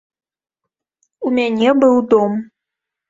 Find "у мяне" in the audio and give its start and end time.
1.27-1.69